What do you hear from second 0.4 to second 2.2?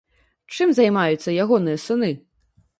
Чым займаюцца ягоныя сыны?